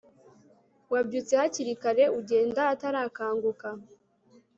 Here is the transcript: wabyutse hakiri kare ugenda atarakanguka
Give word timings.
wabyutse 0.93 1.33
hakiri 1.39 1.73
kare 1.83 2.03
ugenda 2.19 2.61
atarakanguka 2.73 3.67